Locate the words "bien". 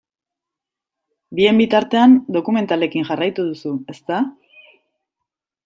1.39-1.59